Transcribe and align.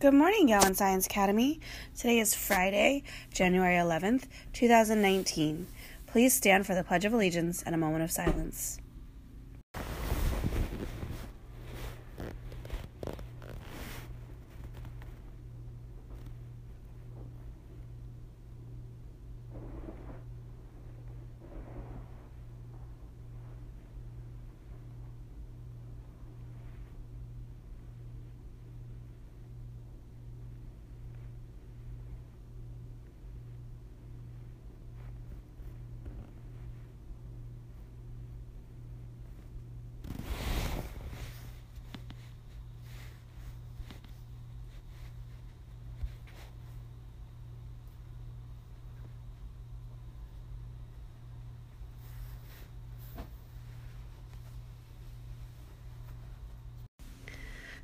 Good 0.00 0.14
morning, 0.14 0.46
Gowan 0.46 0.74
Science 0.74 1.04
Academy. 1.04 1.60
Today 1.94 2.20
is 2.20 2.34
Friday, 2.34 3.02
January 3.34 3.74
11th, 3.74 4.22
2019. 4.54 5.66
Please 6.06 6.32
stand 6.32 6.64
for 6.64 6.74
the 6.74 6.82
Pledge 6.82 7.04
of 7.04 7.12
Allegiance 7.12 7.62
and 7.62 7.74
a 7.74 7.78
moment 7.78 8.02
of 8.02 8.10
silence. 8.10 8.78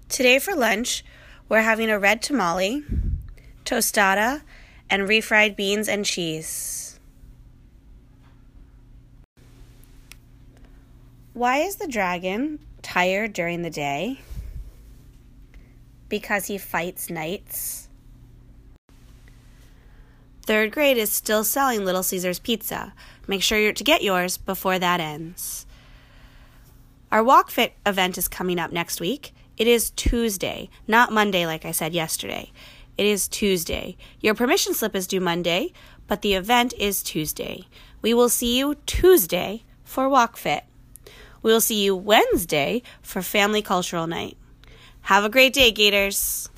Today 0.08 0.38
for 0.38 0.54
lunch, 0.54 1.04
we're 1.48 1.62
having 1.62 1.90
a 1.90 1.98
red 1.98 2.22
tamale, 2.22 2.84
tostada, 3.64 4.42
and 4.88 5.08
refried 5.08 5.56
beans 5.56 5.88
and 5.88 6.04
cheese. 6.04 7.00
Why 11.32 11.58
is 11.58 11.76
the 11.76 11.88
dragon 11.88 12.60
tired 12.82 13.32
during 13.32 13.62
the 13.62 13.70
day? 13.70 14.20
Because 16.08 16.46
he 16.46 16.56
fights 16.56 17.10
knights. 17.10 17.88
Third 20.42 20.70
grade 20.70 20.96
is 20.96 21.10
still 21.10 21.42
selling 21.42 21.84
Little 21.84 22.04
Caesars 22.04 22.38
pizza. 22.38 22.94
Make 23.26 23.42
sure 23.42 23.58
you're 23.58 23.72
to 23.72 23.84
get 23.84 24.04
yours 24.04 24.38
before 24.38 24.78
that 24.78 25.00
ends. 25.00 25.66
Our 27.10 27.24
Walk 27.24 27.50
Fit 27.50 27.72
event 27.84 28.16
is 28.16 28.28
coming 28.28 28.60
up 28.60 28.70
next 28.70 29.00
week. 29.00 29.32
It 29.56 29.66
is 29.66 29.90
Tuesday, 29.90 30.68
not 30.86 31.12
Monday, 31.12 31.46
like 31.46 31.64
I 31.64 31.72
said 31.72 31.94
yesterday. 31.94 32.52
It 32.98 33.06
is 33.06 33.26
Tuesday. 33.26 33.96
Your 34.20 34.34
permission 34.34 34.74
slip 34.74 34.94
is 34.94 35.06
due 35.06 35.20
Monday, 35.20 35.72
but 36.06 36.20
the 36.20 36.34
event 36.34 36.74
is 36.78 37.02
Tuesday. 37.02 37.64
We 38.02 38.12
will 38.12 38.28
see 38.28 38.58
you 38.58 38.76
Tuesday 38.84 39.64
for 39.82 40.10
Walk 40.10 40.36
Fit. 40.36 40.64
We 41.40 41.52
will 41.52 41.62
see 41.62 41.82
you 41.82 41.96
Wednesday 41.96 42.82
for 43.00 43.22
Family 43.22 43.62
Cultural 43.62 44.06
Night. 44.06 44.36
Have 45.02 45.24
a 45.24 45.30
great 45.30 45.54
day, 45.54 45.70
Gators. 45.70 46.50